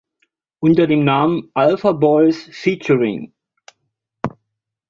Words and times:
Unter 0.59 0.87
dem 0.87 1.03
Namen 1.05 1.51
„Alpha 1.53 1.91
Boys 1.91 2.49
feat. 2.51 2.89